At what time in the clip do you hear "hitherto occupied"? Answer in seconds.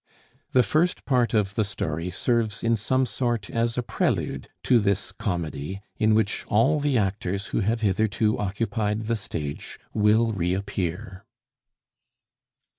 7.81-9.01